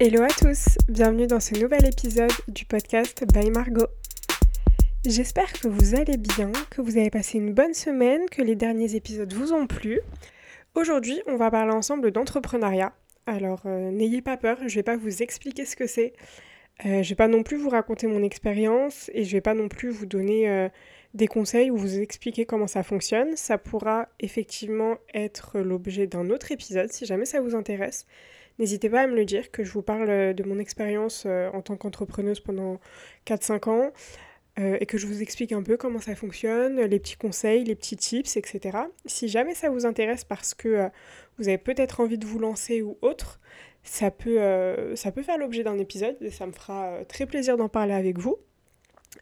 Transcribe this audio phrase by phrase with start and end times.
[0.00, 3.88] Hello à tous, bienvenue dans ce nouvel épisode du podcast By Margot.
[5.04, 8.94] J'espère que vous allez bien, que vous avez passé une bonne semaine, que les derniers
[8.94, 9.98] épisodes vous ont plu.
[10.76, 12.92] Aujourd'hui, on va parler ensemble d'entrepreneuriat.
[13.26, 16.12] Alors, euh, n'ayez pas peur, je vais pas vous expliquer ce que c'est.
[16.86, 19.68] Euh, je vais pas non plus vous raconter mon expérience et je vais pas non
[19.68, 20.68] plus vous donner euh,
[21.14, 23.34] des conseils ou vous expliquer comment ça fonctionne.
[23.34, 28.06] Ça pourra effectivement être l'objet d'un autre épisode si jamais ça vous intéresse.
[28.58, 31.76] N'hésitez pas à me le dire, que je vous parle de mon expérience en tant
[31.76, 32.80] qu'entrepreneuse pendant
[33.26, 33.92] 4-5 ans
[34.56, 37.96] et que je vous explique un peu comment ça fonctionne, les petits conseils, les petits
[37.96, 38.78] tips, etc.
[39.06, 40.88] Si jamais ça vous intéresse parce que
[41.38, 43.38] vous avez peut-être envie de vous lancer ou autre,
[43.82, 47.26] ça peut, euh, ça peut faire l'objet d'un épisode et ça me fera euh, très
[47.26, 48.36] plaisir d'en parler avec vous.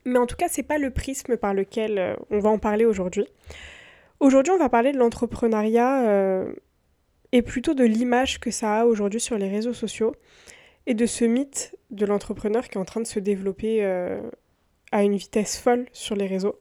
[0.04, 2.84] Mais en tout cas, c'est pas le prisme par lequel euh, on va en parler
[2.84, 3.26] aujourd'hui.
[4.18, 6.46] Aujourd'hui, on va parler de l'entrepreneuriat
[7.32, 10.14] et plutôt de l'image que ça a aujourd'hui sur les réseaux sociaux
[10.86, 13.84] et de ce mythe de l'entrepreneur qui est en train de se développer
[14.92, 16.58] à une vitesse folle sur les réseaux.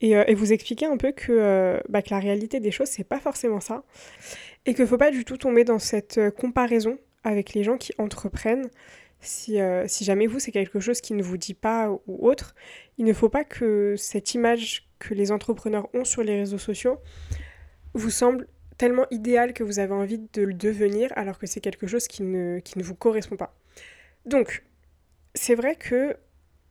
[0.00, 3.60] Et, vous expliquer un peu que, bah, que la réalité des choses, c'est pas forcément
[3.60, 3.84] ça.
[4.66, 8.70] Et qu'il faut pas du tout tomber dans cette comparaison avec les gens qui entreprennent.
[9.20, 12.54] Si, euh, si jamais vous, c'est quelque chose qui ne vous dit pas ou autre,
[12.98, 16.98] il ne faut pas que cette image que les entrepreneurs ont sur les réseaux sociaux
[17.94, 21.86] vous semble tellement idéale que vous avez envie de le devenir alors que c'est quelque
[21.86, 23.54] chose qui ne, qui ne vous correspond pas.
[24.26, 24.64] Donc,
[25.34, 26.16] c'est vrai que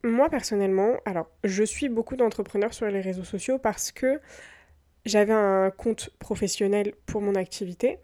[0.03, 4.19] moi personnellement, alors je suis beaucoup d'entrepreneurs sur les réseaux sociaux parce que
[5.05, 7.99] j'avais un compte professionnel pour mon activité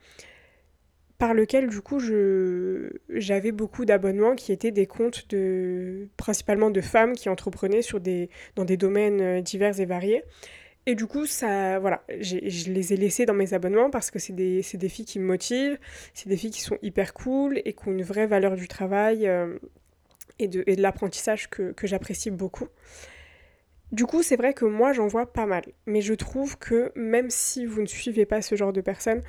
[1.18, 6.82] par lequel du coup je j'avais beaucoup d'abonnements qui étaient des comptes de principalement de
[6.82, 10.24] femmes qui entreprenaient sur des dans des domaines euh, divers et variés.
[10.90, 12.38] Et du coup, ça, voilà, je
[12.72, 15.78] les ai laissés dans mes abonnements parce que c'est des, des, filles qui me motivent,
[16.16, 19.28] c'est des filles qui sont hyper cool et qui ont une vraie valeur du travail
[19.28, 19.60] euh,
[20.40, 22.68] et de, et de l'apprentissage que, que j'apprécie beaucoup.
[23.92, 25.64] Du coup, c'est vrai que moi, j'en vois pas mal.
[25.86, 29.22] Mais je trouve que même si vous ne suivez pas ce genre de personnes,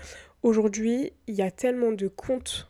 [0.42, 2.68] Aujourd'hui, il y a tellement de comptes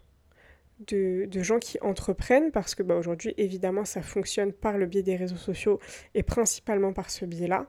[0.88, 5.14] de, gens qui entreprennent, parce que bah, aujourd'hui, évidemment, ça fonctionne par le biais des
[5.14, 5.78] réseaux sociaux
[6.14, 7.66] et principalement par ce biais-là.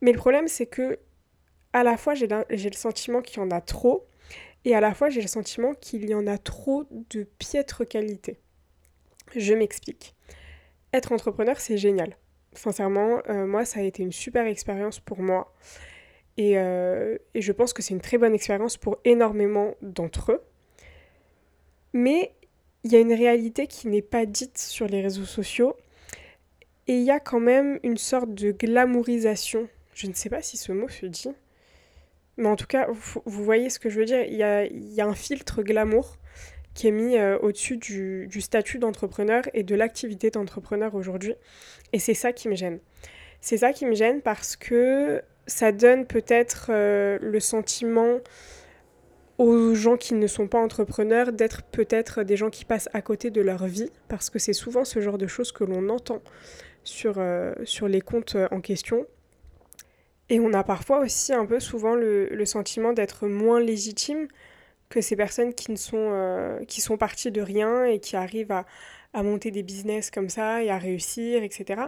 [0.00, 0.98] Mais le problème, c'est que
[1.72, 4.06] à la fois, j'ai le sentiment qu'il y en a trop,
[4.64, 8.38] et à la fois, j'ai le sentiment qu'il y en a trop de piètre qualité.
[9.36, 10.14] Je m'explique.
[10.92, 12.16] Être entrepreneur, c'est génial.
[12.54, 15.54] Sincèrement, euh, moi, ça a été une super expérience pour moi.
[16.40, 20.42] Euh, et, je pense que c'est une très bonne expérience pour énormément d'entre eux.
[21.92, 22.32] Mais
[22.84, 25.76] il y a une réalité qui n'est pas dite sur les réseaux sociaux.
[26.86, 29.68] Et il y a quand même une sorte de glamourisation.
[29.98, 31.28] Je ne sais pas si ce mot se dit.
[32.36, 34.22] Mais en tout cas, vous, voyez ce que je veux dire.
[34.22, 34.44] Il y
[35.00, 36.18] a, un filtre glamour
[36.72, 41.34] qui est mis euh, au-dessus du, statut d'entrepreneur et de l'activité d'entrepreneur aujourd'hui.
[41.92, 42.78] Et c'est ça qui me gêne.
[43.40, 48.20] C'est ça qui me gêne parce que ça donne peut-être euh, le sentiment
[49.38, 53.30] aux gens qui ne sont pas entrepreneurs d'être peut-être des gens qui passent à côté
[53.30, 56.22] de leur vie, parce que c'est souvent ce genre de choses que l'on entend
[56.84, 59.04] sur, euh, sur les comptes en question.
[60.30, 64.28] Et on a parfois aussi un peu souvent le, sentiment d'être moins légitime
[64.90, 68.66] que ces personnes qui, ne sont, qui sont parties de rien et qui arrivent à,
[69.14, 71.82] à monter des business comme ça et à réussir, etc.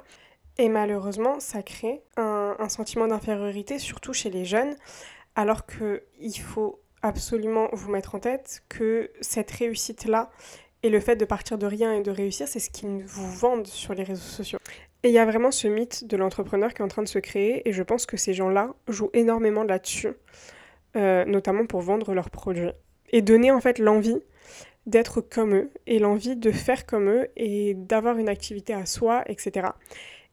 [0.59, 4.77] Et malheureusement, ça crée un, sentiment d'infériorité, surtout chez les jeunes,
[5.35, 10.31] alors qu'il faut absolument vous mettre en tête que cette réussite-là
[10.83, 13.67] et le fait de partir de rien et de réussir, c'est ce qu'ils vous vendent
[13.67, 14.59] sur les réseaux sociaux.
[15.03, 17.19] Et il y a vraiment ce mythe de l'entrepreneur qui est en train de se
[17.19, 20.13] créer, et je pense que ces gens-là jouent énormément là-dessus,
[20.97, 22.71] euh, notamment pour vendre leurs produits.
[23.11, 24.21] Et donner en fait l'envie
[24.87, 29.23] d'être comme eux, et l'envie de faire comme eux, et d'avoir une activité à soi,
[29.27, 29.69] etc.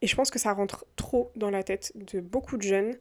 [0.01, 2.95] Et je pense que ça rentre trop dans la tête de beaucoup de jeunes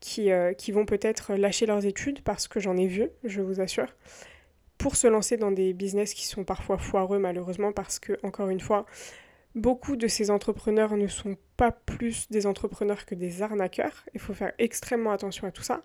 [0.00, 3.60] qui, euh, qui vont peut-être lâcher leurs études, parce que j'en ai vu, je vous
[3.60, 3.94] assure,
[4.78, 8.60] pour se lancer dans des business qui sont parfois foireux malheureusement, parce que, encore une
[8.60, 8.86] fois,
[9.54, 14.04] beaucoup de ces entrepreneurs ne sont pas plus des entrepreneurs que des arnaqueurs.
[14.14, 15.82] Il faut faire extrêmement attention à tout ça.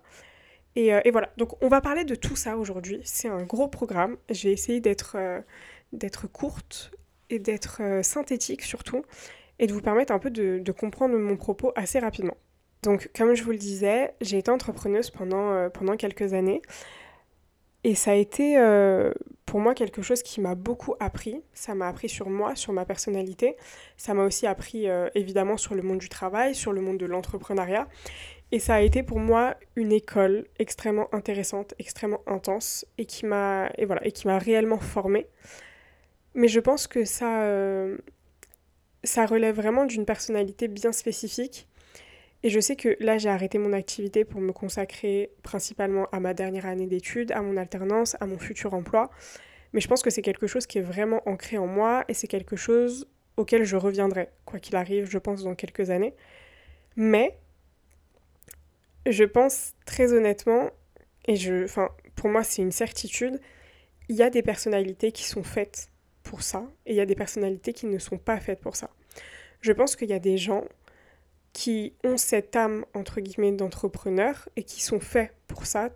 [0.76, 3.00] Et, euh, voilà, donc on va parler de tout ça aujourd'hui.
[3.04, 4.16] C'est un gros programme.
[4.30, 6.92] J'ai essayé d'être euh, courte
[7.30, 9.02] et d'être synthétique surtout
[9.58, 12.36] et de vous permettre un peu de, comprendre mon propos assez rapidement.
[12.82, 16.62] Donc, comme je vous le disais, j'ai été entrepreneuse euh, pendant quelques années.
[17.84, 19.12] Et ça a été euh,
[19.46, 21.42] pour moi quelque chose qui m'a beaucoup appris.
[21.54, 23.56] Ça m'a appris sur moi, sur ma personnalité.
[23.96, 27.06] Ça m'a aussi appris euh, évidemment sur le monde du travail, sur le monde de
[27.06, 27.88] l'entrepreneuriat.
[28.50, 33.70] Et ça a été pour moi une école extrêmement intéressante, extrêmement intense et qui m'a
[33.76, 35.26] et voilà, et qui m'a réellement formée.
[36.34, 37.98] Mais je pense que ça, euh,
[39.04, 41.68] ça relève vraiment d'une personnalité bien spécifique.
[42.42, 46.34] Et je sais que là, j'ai arrêté mon activité pour me consacrer principalement à ma
[46.34, 49.10] dernière année d'études, à mon alternance, à mon futur emploi.
[49.72, 52.28] Mais je pense que c'est quelque chose qui est vraiment ancré en moi et c'est
[52.28, 56.14] quelque chose auquel je reviendrai, quoi qu'il arrive, je pense, dans quelques années.
[56.96, 57.38] Mais
[59.06, 60.70] je pense très honnêtement,
[61.26, 61.66] et je,
[62.14, 63.40] pour moi c'est une certitude,
[64.08, 65.90] il y a des personnalités qui sont faites
[66.22, 68.90] pour ça et il y a des personnalités qui ne sont pas faites pour ça.
[69.60, 70.64] Je pense qu'il y a des gens
[71.52, 75.90] qui ont cette âme entre guillemets d'entrepreneur et qui sont faits pour ça,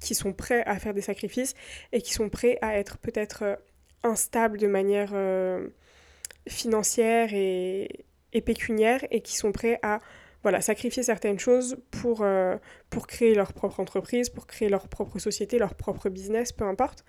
[0.00, 1.54] qui sont prêts à faire des sacrifices
[1.92, 3.56] et qui sont prêts à être peut-être euh,
[4.02, 5.68] instables de manière euh,
[6.48, 10.00] financière et, et pécuniaire et qui sont prêts à
[10.42, 12.56] voilà, sacrifier certaines choses pour, euh,
[12.88, 17.04] pour créer leur propre entreprise, pour créer leur propre société, leur propre business, peu importe.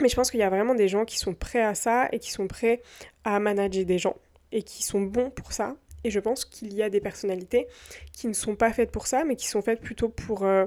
[0.00, 2.18] Mais je pense qu'il y a vraiment des gens qui sont prêts à ça et
[2.18, 2.82] qui sont prêts
[3.24, 4.16] à manager des gens
[4.52, 5.74] et qui sont bons pour ça.
[6.06, 7.66] Et je pense qu'il y a des personnalités
[8.12, 10.64] qui ne sont pas faites pour ça, mais qui sont faites plutôt pour euh,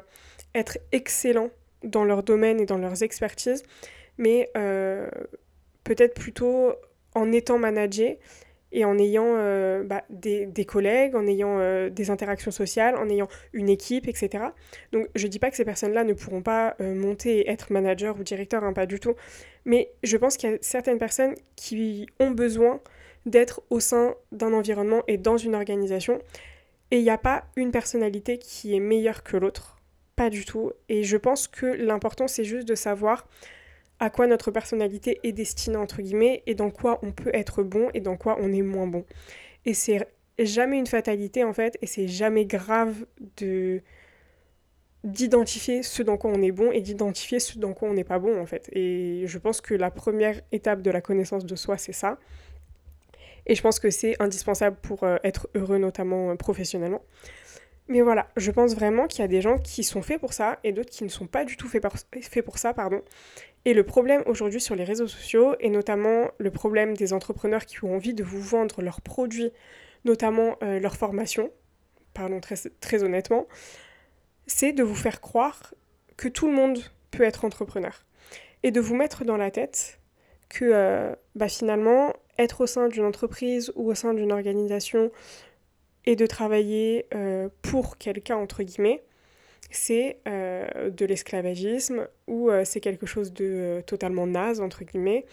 [0.53, 1.49] être excellents
[1.81, 3.63] dans leur domaine et dans leurs expertises,
[4.17, 5.09] mais euh,
[5.85, 6.73] peut-être plutôt
[7.15, 8.19] en étant managés
[8.73, 13.69] et en ayant euh, bah, des, collègues, en ayant des interactions sociales, en ayant une
[13.69, 14.43] équipe, etc.
[14.91, 18.19] Donc je ne dis pas que ces personnes-là ne pourront pas monter et être manager
[18.19, 19.15] ou directeur, hein, pas du tout.
[19.63, 22.81] Mais je pense qu'il y a certaines personnes qui ont besoin
[23.25, 26.19] d'être au sein d'un environnement et dans une organisation.
[26.91, 29.77] Et il n'y a pas une personnalité qui est meilleure que l'autre.
[30.15, 30.71] Pas du tout.
[30.89, 33.27] Et je pense que l'important, c'est juste de savoir
[33.99, 37.89] à quoi notre personnalité est destinée, entre guillemets, et dans quoi on peut être bon
[37.93, 39.05] et dans quoi on est moins bon.
[39.65, 40.07] Et c'est
[40.39, 43.05] jamais une fatalité, en fait, et c'est jamais grave
[43.37, 43.81] de
[45.05, 48.19] d'identifier ce dans quoi on est bon et d'identifier ce dans quoi on n'est pas
[48.19, 48.69] bon en fait.
[48.73, 52.19] Et je pense que la première étape de la connaissance de soi, c'est ça.
[53.45, 57.01] Et je pense que c'est indispensable pour euh, être heureux, notamment euh, professionnellement.
[57.87, 60.59] Mais voilà, je pense vraiment qu'il y a des gens qui sont faits pour ça
[60.63, 61.81] et d'autres qui ne sont pas du tout faits,
[62.45, 63.01] pour ça, pardon.
[63.65, 67.83] Et le problème aujourd'hui sur les réseaux sociaux, et notamment le problème des entrepreneurs qui
[67.83, 69.51] ont envie de vous vendre leurs produits,
[70.05, 71.51] notamment euh, leurs formations,
[72.13, 73.47] parlons très, très honnêtement,
[74.45, 75.73] c'est de vous faire croire
[76.15, 78.05] que tout le monde peut être entrepreneur.
[78.61, 79.99] Et de vous mettre dans la tête
[80.49, 85.11] que bah, finalement, être au sein d'une entreprise ou au sein d'une organisation
[86.05, 89.03] et de travailler euh, pour quelqu'un, entre guillemets,
[89.69, 95.25] c'est euh, de l'esclavagisme ou euh, c'est quelque chose de totalement naze, entre guillemets,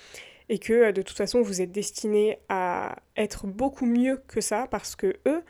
[0.49, 4.97] et que de toute façon vous êtes destiné à être beaucoup mieux que ça parce
[4.97, 5.43] que eux,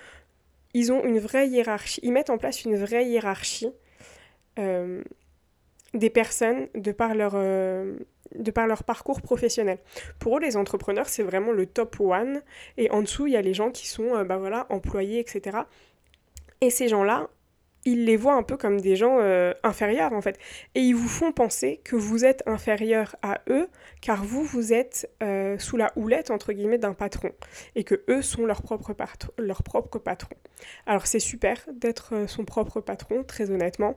[0.75, 3.71] ils ont une vraie hiérarchie, ils mettent en place une vraie hiérarchie
[5.95, 7.35] des personnes de par leur,
[8.35, 9.79] de par leur parcours professionnel.
[10.19, 12.43] Pour eux, les entrepreneurs, c'est vraiment le top one,
[12.77, 15.59] et en dessous, il y a les gens qui sont bah voilà, employés, etc.
[16.61, 17.29] Et ces gens-là,
[17.87, 20.39] ils les voient un peu comme des gens euh, inférieurs en fait.
[20.75, 23.69] Et ils vous font penser que vous êtes inférieur à eux
[24.01, 27.31] car vous, vous êtes euh, sous la houlette entre guillemets d'un patron
[27.77, 28.93] et que eux sont leur propre,
[29.39, 30.37] leur propre patron.
[30.87, 33.95] Alors c'est super d'être euh, son propre patron, très honnêtement,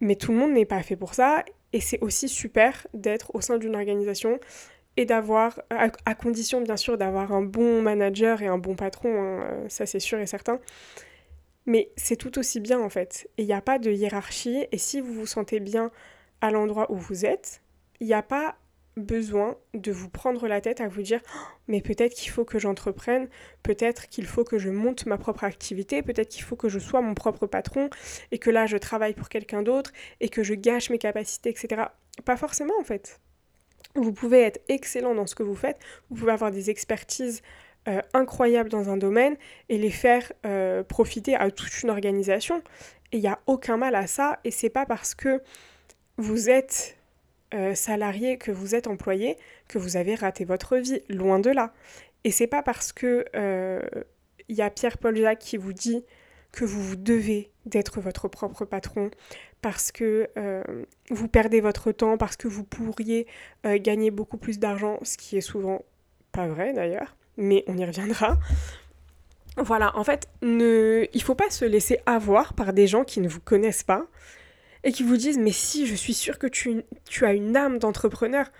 [0.00, 3.40] mais tout le monde n'est pas fait pour ça et c'est aussi super d'être au
[3.40, 4.38] sein d'une organisation
[4.96, 9.64] et d'avoir, à, condition bien sûr d'avoir un bon manager et un bon patron, hein,
[9.68, 10.60] ça c'est sûr et certain,
[11.66, 13.28] mais c'est tout aussi bien en fait.
[13.38, 14.66] Et il n'y a pas de hiérarchie.
[14.72, 15.90] Et si vous vous sentez bien
[16.40, 17.62] à l'endroit où vous êtes,
[18.00, 18.56] il n'y a pas
[19.00, 21.20] besoin de vous prendre la tête à vous dire
[21.68, 23.28] mais peut-être qu'il faut que j'entreprenne,
[23.62, 27.00] peut-être qu'il faut que je monte ma propre activité, peut-être qu'il faut que je sois
[27.00, 27.90] mon propre patron
[28.32, 31.82] et que là je travaille pour quelqu'un d'autre et que je gâche mes capacités, etc.
[32.24, 33.20] Pas forcément en fait.
[33.96, 35.78] Vous pouvez être excellent dans ce que vous faites,
[36.10, 37.42] vous pouvez avoir des expertises
[37.88, 39.36] euh, incroyables dans un domaine
[39.70, 42.62] et les faire euh, profiter à toute une organisation.
[43.10, 44.38] Et il n'y a aucun mal à ça.
[44.44, 45.42] Et c'est pas parce que
[46.18, 46.98] vous êtes
[47.54, 49.36] euh, salarié, que vous êtes employé,
[49.68, 51.00] que vous avez raté votre vie.
[51.08, 51.72] Loin de là.
[52.24, 53.24] Et c'est pas parce que
[54.48, 56.04] il y a Pierre-Paul Jacques qui vous dit
[56.52, 59.10] que vous, vous devez d'être votre propre patron,
[59.62, 60.28] parce que
[61.10, 63.26] vous perdez votre temps, parce que vous pourriez
[63.64, 65.82] gagner beaucoup plus d'argent, ce qui est souvent
[66.32, 68.38] pas vrai d'ailleurs mais on y reviendra.
[69.56, 71.06] Voilà, en fait, ne...
[71.20, 74.06] faut pas se laisser avoir par des gens qui ne vous connaissent pas
[74.84, 76.84] et qui vous disent mais si je suis sûre que tu,
[77.22, 78.50] as une âme d'entrepreneur.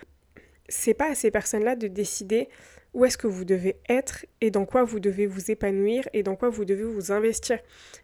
[0.68, 2.48] C'est pas à ces personnes-là de décider
[2.94, 6.36] où est-ce que vous devez être et dans quoi vous devez vous épanouir et dans
[6.36, 7.58] quoi vous devez vous investir.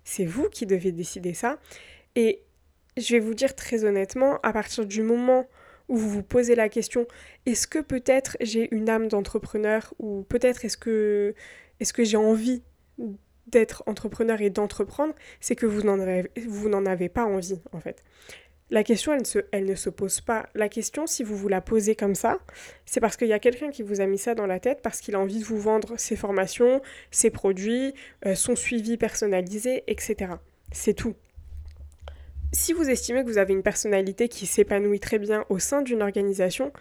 [0.04, 1.60] C'est vous qui devez décider ça.
[2.16, 2.42] Et
[2.96, 5.48] je vais vous dire très honnêtement, à partir du moment
[5.88, 7.06] où vous vous posez la question
[7.44, 11.34] est-ce que peut-être j'ai une âme d'entrepreneur ou peut-être est-ce que,
[11.94, 12.62] que j'ai envie
[13.46, 15.98] d'être entrepreneur et d'entreprendre, c'est que vous n'en
[16.86, 18.02] avez, pas envie en fait.
[18.68, 19.16] La question,
[19.52, 20.48] elle, ne se pose pas.
[20.54, 22.40] La question, si vous vous la posez comme ça,
[22.84, 25.00] c'est parce qu'il y a quelqu'un qui vous a mis ça dans la tête, parce
[25.00, 27.94] qu'il a envie de vous vendre ses formations, ses produits,
[28.26, 30.32] euh, son suivi personnalisé, etc.
[30.72, 31.14] C'est tout.
[32.52, 36.02] Si vous estimez que vous avez une personnalité qui s'épanouit très bien au sein d'une
[36.02, 36.72] organisation,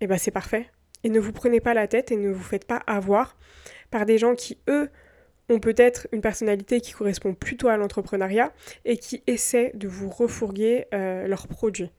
[0.00, 0.70] eh ben c'est parfait.
[1.02, 3.36] Et ne vous prenez pas la tête et ne vous faites pas avoir
[3.90, 4.88] par des gens qui, eux,
[5.48, 8.52] ont peut-être une personnalité qui correspond plutôt à l'entrepreneuriat
[8.84, 11.90] et qui essaient de vous refourguer euh, leurs produits.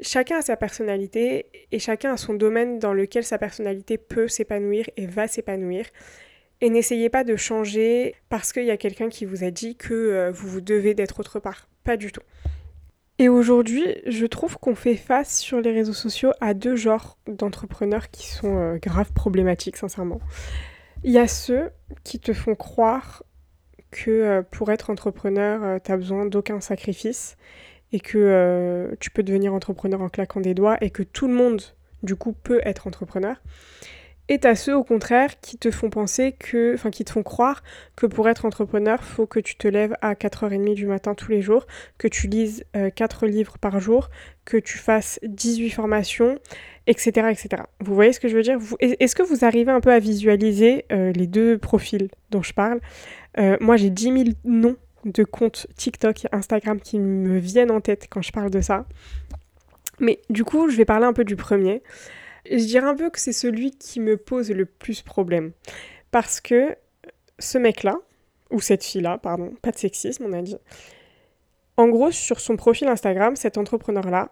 [0.00, 4.88] Chacun a sa personnalité et chacun a son domaine dans lequel sa personnalité peut s'épanouir
[4.96, 5.86] et va s'épanouir.
[6.62, 9.94] Et n'essayez pas de changer parce qu'il y a quelqu'un qui vous a dit que
[9.94, 11.68] euh, vous, vous devez d'être autre part.
[11.84, 12.22] Pas du tout.
[13.18, 18.10] Et aujourd'hui, je trouve qu'on fait face sur les réseaux sociaux à deux genres d'entrepreneurs
[18.10, 20.20] qui sont euh, graves problématiques, sincèrement.
[21.02, 21.70] Il y a ceux
[22.04, 23.22] qui te font croire
[23.90, 27.36] que euh, pour être entrepreneur, euh, tu n'as besoin d'aucun sacrifice
[27.92, 31.34] et que euh, tu peux devenir entrepreneur en claquant des doigts et que tout le
[31.34, 31.62] monde,
[32.02, 33.40] du coup, peut être entrepreneur.
[34.32, 37.64] Et t'as ceux au contraire qui te font penser que, enfin qui te font croire
[37.96, 41.42] que pour être entrepreneur, faut que tu te lèves à 4h30 du matin tous les
[41.42, 41.66] jours,
[41.98, 44.08] que tu lises 4 livres par jour,
[44.44, 46.38] que tu fasses 18 formations,
[46.86, 47.64] etc., etc.
[47.80, 48.58] Vous voyez ce que je veux dire?
[48.78, 52.78] Est-ce que vous arrivez un peu à visualiser euh, les deux profils dont je parle?
[53.36, 57.80] Euh, Moi, j'ai 10 000 noms de comptes TikTok et Instagram qui me viennent en
[57.80, 58.86] tête quand je parle de ça.
[59.98, 61.82] Mais du coup, je vais parler un peu du premier.
[62.48, 65.52] Je dirais un peu que c'est celui qui me pose le plus problème.
[66.10, 66.76] Parce que
[67.38, 67.98] ce mec-là,
[68.50, 70.56] ou cette fille-là, pardon, pas de sexisme, on a dit.
[71.76, 74.30] En gros, sur son profil Instagram, cet entrepreneur-là,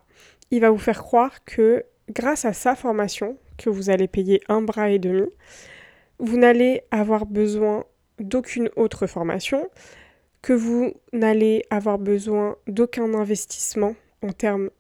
[0.51, 4.63] il va vous faire croire que grâce à sa formation, que vous allez payer un
[4.63, 5.29] bras et demi,
[6.19, 7.85] vous n'allez avoir besoin
[8.19, 9.69] d'aucune autre formation,
[10.43, 14.71] que vous n'allez avoir besoin d'aucun investissement en termes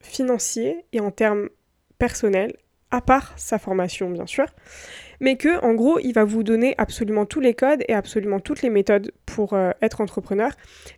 [0.00, 1.48] financiers et en termes
[1.98, 2.56] personnels,
[2.96, 4.46] à part sa formation bien sûr,
[5.20, 8.62] mais que en gros il va vous donner absolument tous les codes et absolument toutes
[8.62, 10.50] les méthodes pour euh, être entrepreneur,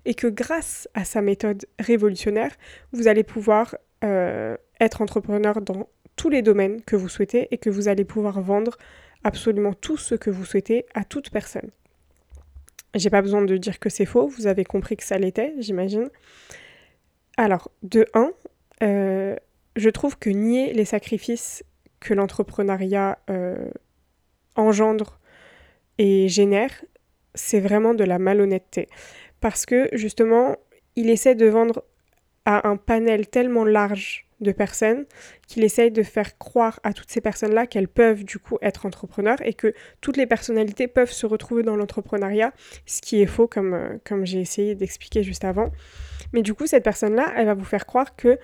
[0.04, 2.52] et que grâce à sa méthode révolutionnaire,
[2.92, 3.74] vous allez pouvoir
[4.04, 8.40] euh, être entrepreneur dans tous les domaines que vous souhaitez et que vous allez pouvoir
[8.40, 8.78] vendre
[9.24, 11.70] absolument tout ce que vous souhaitez à toute personne.
[12.94, 16.10] J'ai pas besoin de dire que c'est faux, vous avez compris que ça l'était, j'imagine.
[17.36, 18.30] Alors, de 1,
[18.82, 19.36] euh,
[19.76, 21.64] je trouve que nier les sacrifices
[22.00, 23.70] que l'entrepreneuriat euh,
[24.56, 25.18] engendre
[25.98, 26.84] et génère,
[27.34, 28.88] c'est vraiment de la malhonnêteté.
[29.40, 30.56] Parce que justement,
[30.96, 31.84] il essaie de vendre
[32.44, 35.04] à un panel tellement large de personnes
[35.46, 39.38] qu'il essaye de faire croire à toutes ces personnes-là qu'elles peuvent du coup être entrepreneurs
[39.44, 42.52] et que toutes les personnalités peuvent se retrouver dans l'entrepreneuriat,
[42.86, 45.72] ce qui est faux comme, euh, comme j'ai essayé d'expliquer juste avant.
[46.32, 48.38] Mais du coup, cette personne-là, elle va vous faire croire que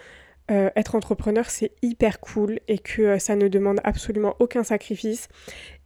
[0.50, 5.28] euh, être entrepreneur, c'est hyper cool et que euh, ça ne demande absolument aucun sacrifice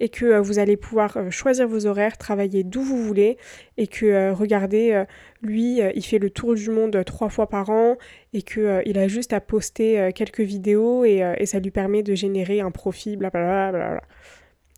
[0.01, 3.39] et que euh, vous allez pouvoir choisir vos horaires, travailler d'où vous voulez
[3.77, 5.05] et que regardez,
[5.43, 7.97] lui, il fait le tour du monde trois fois par an
[8.33, 12.61] et qu'il a juste à poster quelques vidéos et, et, ça lui permet de générer
[12.61, 14.01] un profit, blablabla.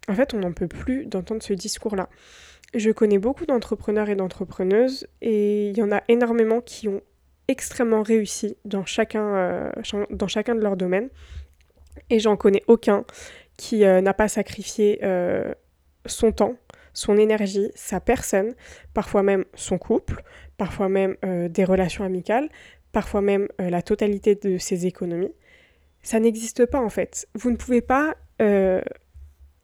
[0.09, 2.11] En fait, on n'en peut plus d'entendre ce discours-là.
[2.75, 7.01] Je connais beaucoup d'entrepreneurs et d'entrepreneuses et il y en a énormément qui ont
[7.51, 9.73] extrêmement réussis dans chacun, euh,
[10.11, 11.11] dans chacun de leurs domaines.
[12.09, 13.05] Et j'en connais aucun
[13.57, 15.53] qui euh, n'a pas sacrifié euh,
[16.07, 16.55] son temps,
[16.95, 18.55] son énergie, sa personne,
[18.95, 20.23] parfois même son couple,
[20.57, 22.49] parfois même des relations amicales,
[22.93, 25.33] parfois même la totalité de ses économies.
[26.03, 27.29] Ça n'existe pas en fait.
[27.35, 28.17] Vous ne pouvez pas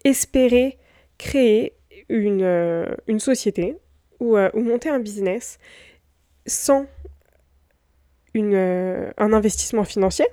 [0.05, 0.79] espérer
[1.19, 1.75] créer
[2.09, 3.77] une, une société
[4.21, 5.59] ou, ou, monter un business
[6.47, 6.87] sans
[8.43, 10.27] euh, un investissement financier,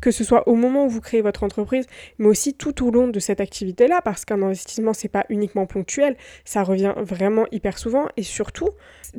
[0.00, 1.86] que ce soit au moment où vous créez votre entreprise,
[2.18, 6.16] mais aussi tout au long de cette activité-là, parce qu'un investissement, c'est pas uniquement ponctuel,
[6.44, 8.68] ça revient vraiment hyper souvent, et surtout,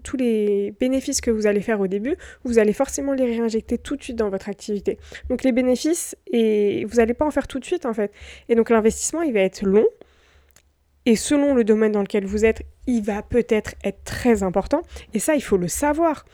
[0.03, 3.95] tous les bénéfices que vous allez faire au début, vous allez forcément les réinjecter tout
[3.95, 4.99] de suite dans votre activité.
[5.29, 8.11] Donc les bénéfices, et vous n'allez pas en faire tout de suite, en fait.
[8.49, 9.85] Et donc l'investissement, il va être long,
[11.05, 14.81] et selon le domaine dans lequel vous êtes, il va peut-être être très important,
[15.13, 16.25] et ça, il faut le savoir.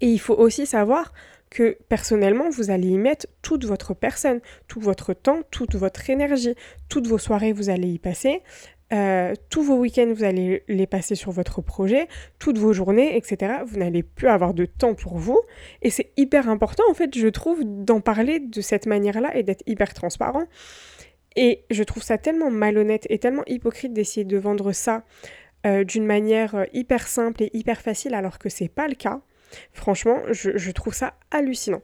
[0.00, 1.12] Et il faut aussi savoir
[1.50, 6.54] que personnellement, vous allez y mettre toute votre personne, tout votre temps, toute votre énergie,
[6.88, 8.42] toutes vos soirées, vous allez y passer.
[8.90, 13.56] Euh, tous vos week-ends, vous allez les passer sur votre projet, toutes vos journées, etc.
[13.66, 15.40] Vous n'allez plus avoir de temps pour vous.
[15.82, 19.62] Et c'est hyper important, en fait, je trouve, d'en parler de cette manière-là et d'être
[19.66, 20.44] hyper transparent.
[21.36, 25.04] Et je trouve ça tellement malhonnête et tellement hypocrite d'essayer de vendre ça
[25.66, 29.20] euh, d'une manière euh, hyper simple et hyper facile alors que c'est pas le cas.
[29.72, 31.82] Franchement, je, trouve ça hallucinant.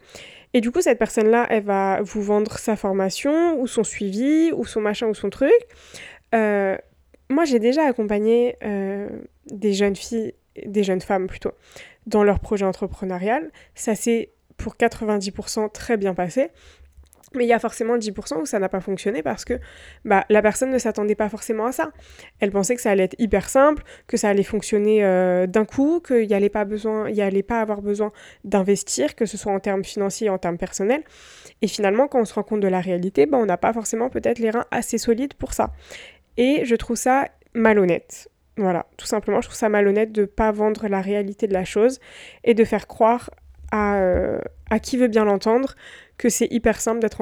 [0.52, 4.64] Et du coup, cette personne-là, elle va vous vendre sa formation ou son suivi ou
[4.64, 5.52] son machin ou son truc.
[6.34, 6.76] Euh,
[7.28, 8.56] moi, j'ai déjà accompagné
[9.46, 11.52] des jeunes filles, des jeunes femmes plutôt,
[12.06, 13.50] dans leur projet entrepreneurial.
[13.74, 16.50] Ça s'est pour 90% très bien passé.
[17.34, 19.58] Mais il y a forcément 10% où ça n'a pas fonctionné parce que
[20.04, 21.90] bah, la personne ne s'attendait pas forcément à ça.
[22.40, 26.00] Elle pensait que ça allait être hyper simple, que ça allait fonctionner euh, d'un coup,
[26.00, 28.12] qu'il n'y allait, pas allait pas avoir besoin
[28.44, 31.02] d'investir, que ce soit en termes financiers, en termes personnels.
[31.62, 34.10] Et finalement, quand on se rend compte de la réalité, bah, on n'a pas forcément
[34.10, 35.72] peut-être les reins assez solides pour ça.
[36.36, 38.28] Et je trouve ça malhonnête.
[38.56, 41.64] Voilà, tout simplement, je trouve ça malhonnête de ne pas vendre la réalité de la
[41.64, 41.98] chose
[42.44, 43.30] et de faire croire
[43.72, 44.38] à, euh,
[44.70, 45.74] à qui veut bien l'entendre
[46.16, 47.20] que c'est hyper simple d'être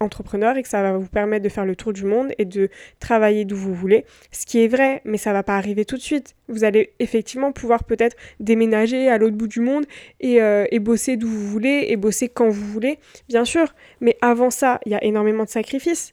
[0.00, 2.68] entrepreneur et que ça va vous permettre de faire le tour du monde et de
[2.98, 4.04] travailler d'où vous voulez.
[4.30, 6.34] Ce qui est vrai, mais ça va pas arriver tout de suite.
[6.48, 9.86] Vous allez effectivement pouvoir peut-être déménager à l'autre bout du monde
[10.20, 13.72] et, euh, bosser d'où vous voulez et bosser quand vous voulez, bien sûr.
[14.00, 16.12] Mais avant ça, il y a énormément de sacrifices.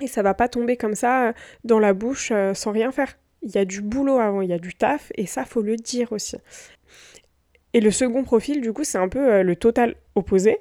[0.00, 1.32] Et ça va pas tomber comme ça euh,
[1.62, 3.16] dans la bouche euh, sans rien faire.
[3.42, 5.76] Il y a du boulot avant, il y a du taf, et ça, faut le
[5.76, 6.36] dire aussi.
[7.74, 10.58] Et le second profil, du coup, c'est un peu le total opposé.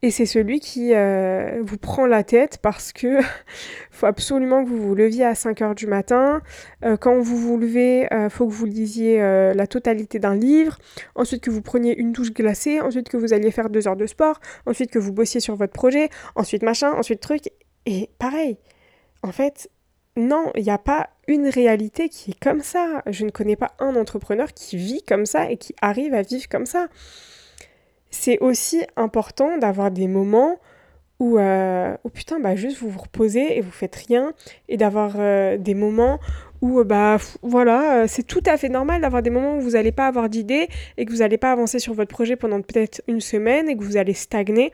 [0.00, 3.18] Et c'est celui qui euh, vous prend la tête parce que
[3.90, 6.40] faut absolument que vous vous leviez à 5 heures du matin.
[6.84, 10.78] Euh, quand vous vous levez, euh, faut que vous lisiez la totalité d'un livre.
[11.16, 12.80] Ensuite que vous preniez une douche glacée.
[12.80, 14.38] Ensuite que vous alliez faire deux heures de sport.
[14.66, 16.10] Ensuite que vous bossiez sur votre projet.
[16.36, 16.92] Ensuite machin.
[16.92, 17.50] Ensuite truc.
[17.86, 18.58] Et pareil.
[19.24, 19.68] En fait,
[20.16, 23.02] non, il n'y a pas une réalité qui est comme ça.
[23.08, 26.48] Je ne connais pas un entrepreneur qui vit comme ça et qui arrive à vivre
[26.48, 26.86] comme ça
[28.10, 30.58] c'est aussi important d'avoir des moments
[31.20, 34.32] où, euh, putain, bah juste vous vous reposez et vous faites rien,
[34.68, 36.20] et d'avoir euh, des moments
[36.60, 39.92] où, bah voilà, euh, c'est tout à fait normal d'avoir des moments où vous n'allez
[39.92, 43.20] pas avoir d'idées et que vous n'allez pas avancer sur votre projet pendant peut-être une
[43.20, 44.72] semaine et que vous allez stagner.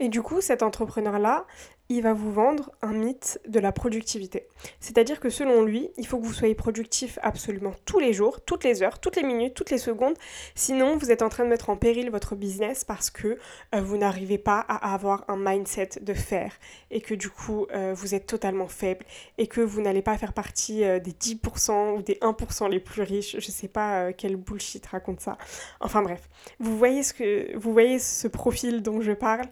[0.00, 1.46] Et du coup, cet entrepreneur-là,
[1.90, 4.46] il va vous vendre un mythe de la productivité.
[4.78, 8.64] C'est-à-dire que selon lui, il faut que vous soyez productif absolument tous les jours, toutes
[8.64, 10.14] les heures, toutes les minutes, toutes les secondes.
[10.54, 13.38] Sinon, vous êtes en train de mettre en péril votre business parce que
[13.74, 16.52] euh, vous n'arrivez pas à avoir un mindset de faire
[16.90, 19.06] et que du coup, euh, vous êtes totalement faible
[19.38, 23.02] et que vous n'allez pas faire partie euh, des 10% ou des 1% les plus
[23.02, 23.36] riches.
[23.38, 25.38] Je sais pas quel bullshit raconte ça.
[25.80, 26.28] Enfin bref,
[26.60, 29.46] vous voyez ce profil dont je parle.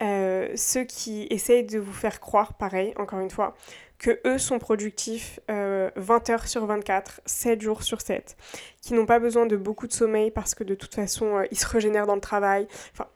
[0.00, 3.54] Euh, ceux qui essayent de vous faire croire, pareil, encore une fois,
[3.98, 5.90] que eux sont productifs 20 euh,
[6.30, 8.36] heures sur 24, 7 jours sur 7,
[8.80, 11.58] qui n'ont pas besoin de beaucoup de sommeil parce que de toute façon, euh, ils
[11.58, 12.68] se régénèrent dans le travail.
[12.92, 13.08] Enfin,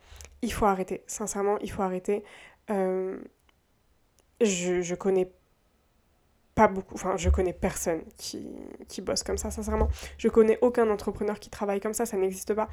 [0.42, 2.24] il faut arrêter, sincèrement, il faut arrêter.
[2.68, 3.22] je,
[4.40, 5.30] je connais
[6.54, 8.46] pas beaucoup, enfin je connais personne qui,
[8.88, 9.88] qui bosse comme ça, sincèrement.
[10.18, 12.68] Je connais aucun entrepreneur qui travaille comme ça, ça n'existe pas.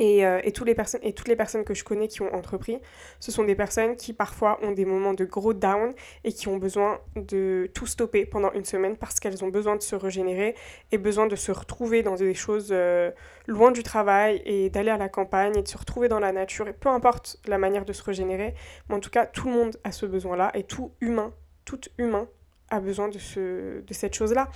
[0.00, 2.78] Euh, et, toutes les personnes, et toutes les personnes que je connais qui ont entrepris,
[3.20, 5.94] ce sont des personnes qui parfois ont des moments de gros down
[6.24, 9.82] et qui ont besoin de tout stopper pendant une semaine parce qu'elles ont besoin de
[9.82, 10.54] se régénérer
[10.92, 13.10] et besoin de se retrouver dans des choses euh,
[13.46, 16.68] loin du travail et d'aller à la campagne et de se retrouver dans la nature.
[16.68, 18.54] Et peu importe la manière de se régénérer,
[18.88, 21.32] mais en tout cas, tout le monde a ce besoin-là et tout humain,
[21.64, 22.28] tout humain
[22.70, 24.48] a besoin de, ce, de cette chose-là.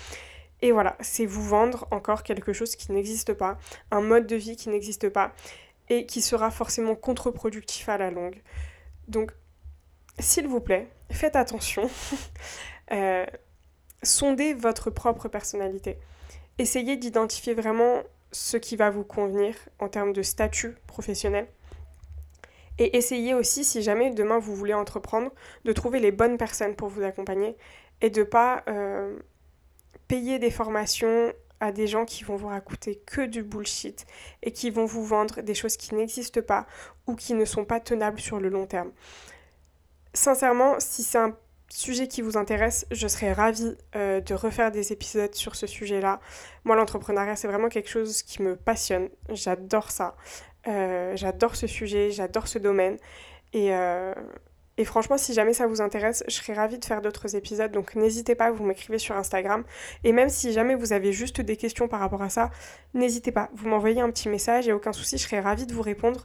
[0.62, 3.58] Et voilà, c'est vous vendre encore quelque chose qui n'existe pas,
[3.90, 5.32] un mode de vie qui n'existe pas
[5.88, 8.40] et qui sera forcément contre-productif à la longue.
[9.08, 9.32] Donc,
[10.18, 11.88] s'il vous plaît, faites attention.
[12.92, 13.24] Euh,
[14.02, 15.96] sondez votre propre personnalité.
[16.58, 21.46] Essayez d'identifier vraiment ce qui va vous convenir en termes de statut professionnel.
[22.78, 25.30] Et essayez aussi, si jamais demain vous voulez entreprendre,
[25.64, 27.56] de trouver les bonnes personnes pour vous accompagner
[28.00, 29.16] et de pas euh,
[30.10, 34.06] payer des formations à des gens qui vont vous raconter que du bullshit
[34.42, 36.66] et qui vont vous vendre des choses qui n'existent pas
[37.06, 38.90] ou qui ne sont pas tenables sur le long terme.
[40.12, 41.36] Sincèrement, si c'est un
[41.68, 46.18] sujet qui vous intéresse, je serais ravie euh, de refaire des épisodes sur ce sujet-là.
[46.64, 49.10] Moi, l'entrepreneuriat, c'est vraiment quelque chose qui me passionne.
[49.28, 50.16] J'adore ça.
[50.66, 52.96] Euh, j'adore ce sujet, j'adore ce domaine.
[53.52, 54.12] Et, euh,
[54.80, 57.70] et franchement, si jamais ça vous intéresse, je serais ravie de faire d'autres épisodes.
[57.70, 59.62] Donc n'hésitez pas, vous m'écrivez sur Instagram.
[60.04, 62.50] Et même si jamais vous avez juste des questions par rapport à ça,
[62.94, 63.50] n'hésitez pas.
[63.52, 66.24] Vous m'envoyez un petit message, et aucun souci, je serais ravie de vous répondre.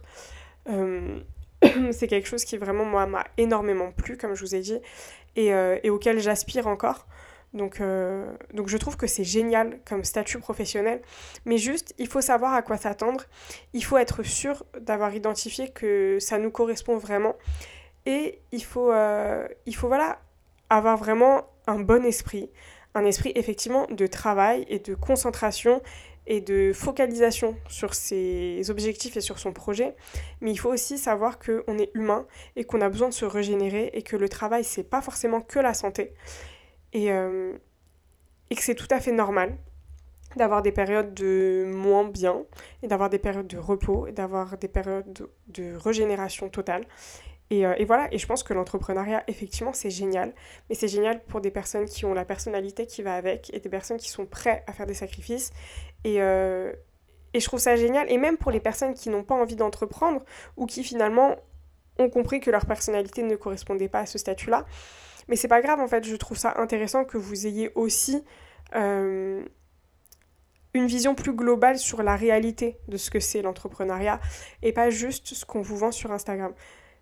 [0.70, 1.20] Euh,
[1.92, 4.78] c'est quelque chose qui vraiment, moi, m'a énormément plu, comme je vous ai dit,
[5.36, 7.06] et, euh, auquel j'aspire encore.
[7.52, 11.02] Donc, euh, donc je trouve que c'est génial comme statut professionnel.
[11.44, 13.24] Mais juste, il faut savoir à quoi s'attendre.
[13.74, 17.36] Il faut être sûr d'avoir identifié que ça nous correspond vraiment.
[18.06, 20.20] Et il faut, euh, il faut voilà,
[20.70, 22.50] avoir vraiment un bon esprit.
[22.94, 25.82] Un esprit effectivement de travail et de concentration
[26.26, 29.94] et de focalisation sur ses objectifs et sur son projet,
[30.40, 33.90] mais il faut aussi savoir qu'on est humain et qu'on a besoin de se régénérer
[33.92, 36.14] et que le travail c'est pas forcément que la santé.
[36.92, 37.52] Et, euh,
[38.50, 39.56] et que c'est tout à fait normal
[40.36, 42.42] d'avoir des périodes de moins bien
[42.82, 46.86] et d'avoir des périodes de repos et d'avoir des périodes de, de régénération totale
[47.52, 50.34] euh, et, voilà, et je pense que l'entrepreneuriat, effectivement, c'est génial.
[50.68, 53.68] Mais c'est génial pour des personnes qui ont la personnalité qui va avec et des
[53.68, 55.50] personnes qui sont prêtes à faire des sacrifices.
[56.04, 56.72] Et, euh,
[57.34, 58.10] et je trouve ça génial.
[58.10, 60.24] Et même pour les personnes qui n'ont pas envie d'entreprendre
[60.56, 61.36] ou qui finalement
[61.98, 64.66] ont compris que leur personnalité ne correspondait pas à ce statut-là.
[65.28, 68.22] Mais c'est pas grave, en fait, je trouve ça intéressant que vous ayez aussi
[68.74, 69.44] euh,
[70.74, 74.20] une vision plus globale sur la réalité de ce que c'est l'entrepreneuriat
[74.62, 76.52] et pas juste ce qu'on vous vend sur Instagram.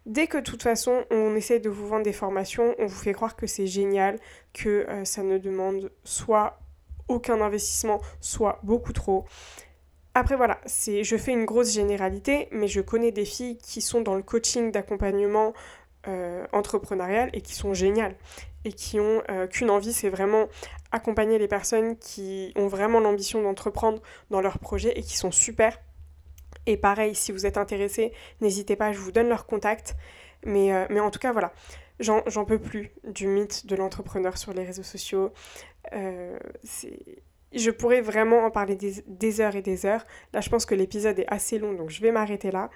[0.06, 3.14] Dès que de toute façon on essaie de vous vendre des formations, on vous fait
[3.14, 4.18] croire que c'est génial,
[4.52, 6.58] que euh, ça ne demande soit
[7.08, 9.24] aucun investissement, soit beaucoup trop.
[10.14, 14.02] Après voilà, c'est je fais une grosse généralité, mais je connais des filles qui sont
[14.02, 15.54] dans le coaching d'accompagnement
[16.06, 18.14] euh, entrepreneurial et qui sont géniales
[18.64, 20.48] et qui ont euh, qu'une envie, c'est vraiment
[20.92, 25.78] accompagner les personnes qui ont vraiment l'ambition d'entreprendre dans leur projet et qui sont super
[26.66, 29.96] et pareil, si vous êtes intéressé, n'hésitez pas, je vous donne leur contact.
[30.44, 31.52] Mais, euh, mais en tout cas, voilà,
[32.00, 35.32] j'en peux plus du mythe de l'entrepreneur sur les réseaux sociaux.
[35.92, 36.38] Euh,
[37.52, 40.04] je pourrais vraiment en parler des, heures et des heures.
[40.32, 42.70] Là, je pense que l'épisode est assez long, donc je vais m'arrêter là.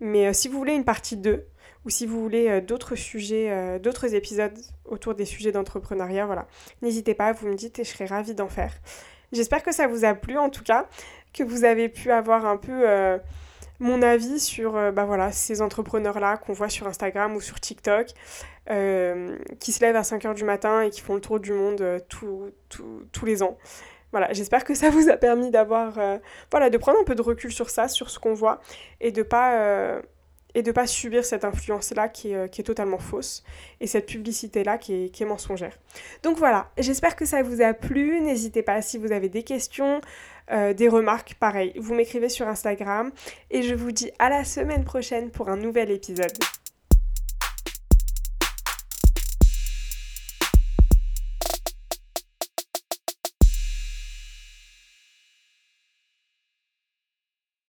[0.00, 1.46] Mais euh, si vous voulez une partie 2,
[1.84, 6.46] ou si vous voulez d'autres sujets, d'autres épisodes autour des sujets d'entrepreneuriat, voilà,
[6.82, 8.74] n'hésitez pas, vous me dites et je serai ravie d'en faire.
[9.32, 10.88] J'espère que ça vous a plu en tout cas
[11.32, 13.18] que vous avez pu avoir un peu euh,
[13.78, 18.08] mon avis sur euh, bah voilà, ces entrepreneurs-là qu'on voit sur Instagram ou sur TikTok,
[18.70, 22.02] euh, qui se lèvent à 5h du matin et qui font le tour du monde
[22.08, 23.58] tous les ans.
[24.12, 25.92] Voilà, j'espère que ça vous a permis d'avoir,
[26.50, 28.60] voilà, de prendre un peu de recul sur ça, sur ce qu'on voit,
[29.00, 30.00] et de pas
[30.54, 33.44] et de pas subir cette influence-là qui, qui, est totalement fausse
[33.78, 35.78] et cette publicité-là qui est, qui est, mensongère.
[36.24, 38.20] Donc voilà, j'espère que ça vous a plu.
[38.20, 40.00] N'hésitez pas si vous avez des questions,
[40.52, 43.10] euh, des remarques, pareil, vous m'écrivez sur Instagram
[43.50, 46.32] et je vous dis à la semaine prochaine pour un nouvel épisode.